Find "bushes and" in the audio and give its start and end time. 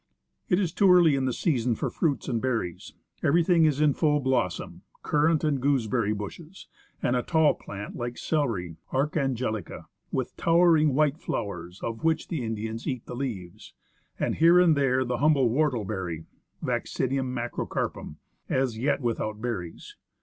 6.11-7.15